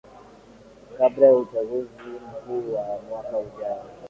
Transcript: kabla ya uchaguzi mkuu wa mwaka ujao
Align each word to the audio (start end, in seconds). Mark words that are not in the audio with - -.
kabla 0.97 1.27
ya 1.27 1.35
uchaguzi 1.35 1.89
mkuu 2.03 2.73
wa 2.73 2.99
mwaka 3.09 3.37
ujao 3.37 3.85